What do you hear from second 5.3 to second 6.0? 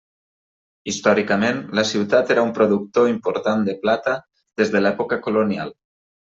colonial.